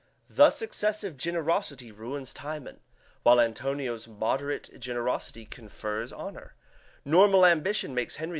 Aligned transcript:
Thus 0.31 0.63
excessive 0.63 1.15
generosity 1.15 1.91
ruins 1.91 2.33
Timon, 2.33 2.79
while 3.21 3.39
Antonio's 3.39 4.07
moderate 4.07 4.79
generosity 4.79 5.45
confers 5.45 6.11
honor; 6.11 6.55
normal 7.05 7.45
ambition 7.45 7.93
makes 7.93 8.15
Henry 8.15 8.29
V. 8.29 8.29